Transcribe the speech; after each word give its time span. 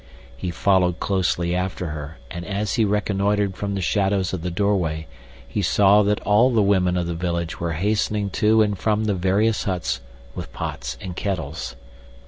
He 0.35 0.49
followed 0.49 0.99
closely 0.99 1.53
after 1.55 1.89
her, 1.89 2.17
and 2.31 2.43
as 2.43 2.73
he 2.73 2.85
reconnoitered 2.85 3.55
from 3.55 3.75
the 3.75 3.81
shadows 3.81 4.33
of 4.33 4.41
the 4.41 4.49
doorway 4.49 5.05
he 5.47 5.61
saw 5.61 6.01
that 6.01 6.19
all 6.21 6.49
the 6.51 6.63
women 6.63 6.97
of 6.97 7.05
the 7.05 7.13
village 7.13 7.59
were 7.59 7.73
hastening 7.73 8.31
to 8.31 8.63
and 8.63 8.75
from 8.75 9.03
the 9.03 9.13
various 9.13 9.65
huts 9.65 10.01
with 10.33 10.51
pots 10.53 10.97
and 11.01 11.15
kettles. 11.15 11.75